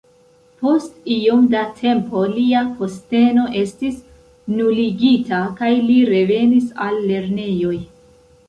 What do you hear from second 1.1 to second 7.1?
iom da tempo lia posteno estis nuligita kaj li revenis al